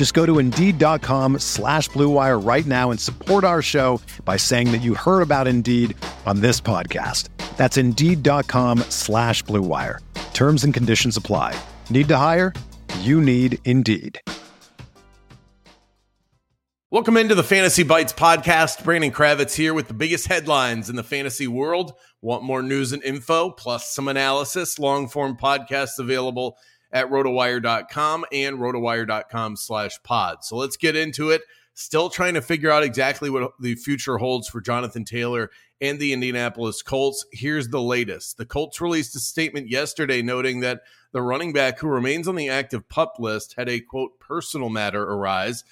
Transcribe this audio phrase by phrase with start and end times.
[0.00, 4.80] Just go to Indeed.com slash BlueWire right now and support our show by saying that
[4.80, 7.28] you heard about Indeed on this podcast.
[7.58, 9.98] That's Indeed.com slash BlueWire.
[10.32, 11.54] Terms and conditions apply.
[11.90, 12.54] Need to hire?
[13.00, 14.18] You need Indeed.
[16.90, 18.82] Welcome into the Fantasy Bites podcast.
[18.82, 21.92] Brandon Kravitz here with the biggest headlines in the fantasy world.
[22.22, 26.56] Want more news and info, plus some analysis, long form podcasts available
[26.92, 30.44] at rotowire.com and rotowire.com slash pod.
[30.44, 31.42] So let's get into it.
[31.74, 36.12] Still trying to figure out exactly what the future holds for Jonathan Taylor and the
[36.12, 37.24] Indianapolis Colts.
[37.32, 38.36] Here's the latest.
[38.36, 42.50] The Colts released a statement yesterday noting that the running back who remains on the
[42.50, 45.64] active pup list had a quote personal matter arise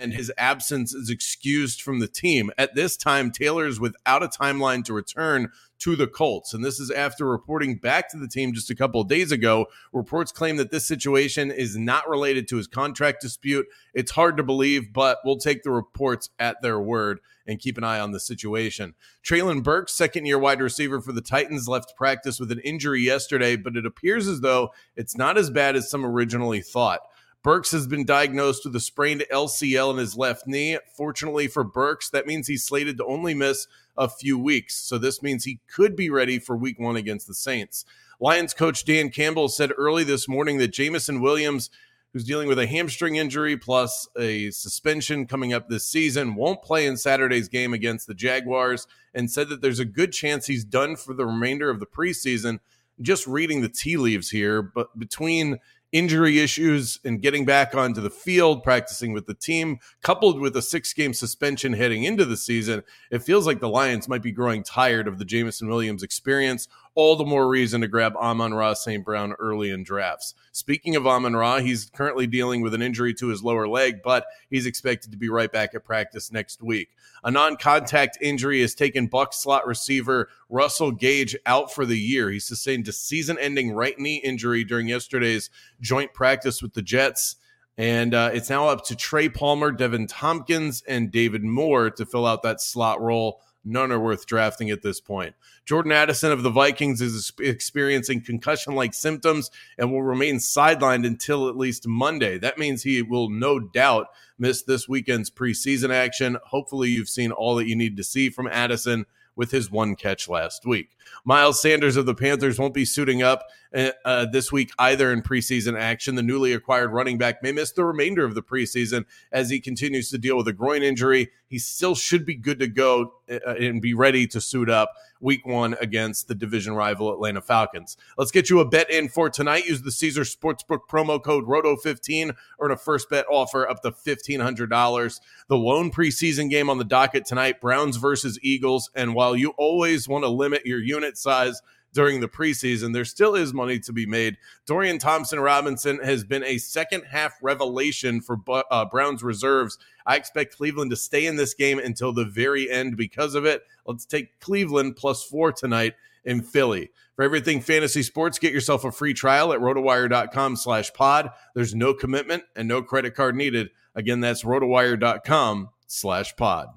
[0.00, 2.50] and his absence is excused from the team.
[2.58, 6.52] At this time, Taylor is without a timeline to return to the Colts.
[6.52, 9.66] And this is after reporting back to the team just a couple of days ago.
[9.92, 13.66] Reports claim that this situation is not related to his contract dispute.
[13.94, 17.84] It's hard to believe, but we'll take the reports at their word and keep an
[17.84, 18.94] eye on the situation.
[19.24, 23.56] Treylon Burks, second year wide receiver for the Titans, left practice with an injury yesterday,
[23.56, 27.00] but it appears as though it's not as bad as some originally thought.
[27.42, 30.78] Burks has been diagnosed with a sprained LCL in his left knee.
[30.94, 33.66] Fortunately for Burks, that means he's slated to only miss
[33.96, 34.76] a few weeks.
[34.76, 37.86] So this means he could be ready for week one against the Saints.
[38.20, 41.70] Lions coach Dan Campbell said early this morning that Jameson Williams,
[42.12, 46.84] who's dealing with a hamstring injury plus a suspension coming up this season, won't play
[46.84, 50.94] in Saturday's game against the Jaguars and said that there's a good chance he's done
[50.94, 52.58] for the remainder of the preseason.
[53.00, 55.58] Just reading the tea leaves here, but between
[55.92, 60.62] injury issues and getting back onto the field, practicing with the team, coupled with a
[60.62, 64.62] six game suspension heading into the season, it feels like the Lions might be growing
[64.62, 69.04] tired of the Jameson Williams experience all the more reason to grab Amon-Ra St.
[69.04, 70.34] Brown early in drafts.
[70.52, 74.66] Speaking of Amon-Ra, he's currently dealing with an injury to his lower leg, but he's
[74.66, 76.90] expected to be right back at practice next week.
[77.22, 82.30] A non contact injury has taken Buck slot receiver Russell Gage out for the year.
[82.30, 87.36] He sustained a season ending right knee injury during yesterday's joint practice with the Jets.
[87.78, 92.26] And uh, it's now up to Trey Palmer, Deven Thompkins, and David Moore to fill
[92.26, 95.34] out that slot role none are worth drafting at this point.
[95.64, 101.48] Jordan Addison of the Vikings is experiencing concussion like symptoms and will remain sidelined until
[101.48, 102.38] at least Monday.
[102.38, 106.38] That means he will no doubt miss this weekend's preseason action.
[106.46, 109.06] Hopefully, you've seen all that you need to see from Addison
[109.36, 110.90] with his one catch last week.
[111.24, 113.44] Miles Sanders of the Panthers won't be suiting up
[113.74, 116.14] uh, uh, this week either in preseason action.
[116.14, 120.10] The newly acquired running back may miss the remainder of the preseason as he continues
[120.10, 121.30] to deal with a groin injury.
[121.46, 124.92] He still should be good to go uh, uh and be ready to suit up
[125.20, 127.96] week one against the division rival Atlanta Falcons.
[128.16, 129.66] Let's get you a bet in for tonight.
[129.66, 132.34] Use the Caesar Sportsbook promo code ROTO15.
[132.60, 135.20] Earn a first bet offer up to $1,500.
[135.48, 138.90] The lone preseason game on the docket tonight Browns versus Eagles.
[138.94, 141.60] And while you always want to limit your unit size,
[141.92, 142.92] during the preseason.
[142.92, 144.36] There still is money to be made.
[144.66, 149.78] Dorian Thompson Robinson has been a second half revelation for uh, Browns reserves.
[150.06, 153.62] I expect Cleveland to stay in this game until the very end because of it.
[153.86, 155.94] Let's take Cleveland plus four tonight
[156.24, 156.90] in Philly.
[157.16, 161.30] For everything fantasy sports, get yourself a free trial at rotowire.com slash pod.
[161.54, 163.70] There's no commitment and no credit card needed.
[163.94, 166.68] Again, that's rotowire.com slash pod.